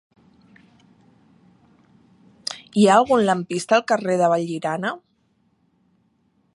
[2.79, 4.95] Hi ha algun lampista al carrer de Vallirana?